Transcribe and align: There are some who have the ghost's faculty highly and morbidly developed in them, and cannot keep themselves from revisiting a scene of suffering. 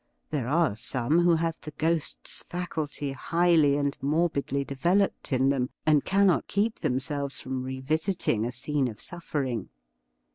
There 0.31 0.47
are 0.47 0.75
some 0.75 1.19
who 1.19 1.35
have 1.35 1.61
the 1.61 1.69
ghost's 1.77 2.41
faculty 2.41 3.11
highly 3.11 3.77
and 3.77 3.95
morbidly 4.01 4.63
developed 4.65 5.31
in 5.31 5.49
them, 5.49 5.69
and 5.85 6.03
cannot 6.03 6.47
keep 6.47 6.79
themselves 6.79 7.39
from 7.39 7.61
revisiting 7.61 8.43
a 8.43 8.51
scene 8.51 8.87
of 8.87 8.99
suffering. 8.99 9.69